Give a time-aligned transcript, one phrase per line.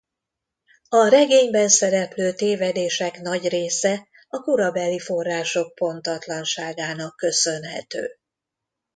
[0.89, 8.09] A regényben szereplő tévedések nagy része a korabeli források pontatlanságának köszönhető.